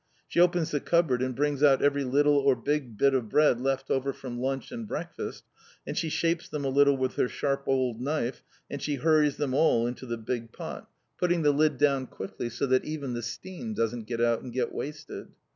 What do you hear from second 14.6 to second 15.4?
wasted!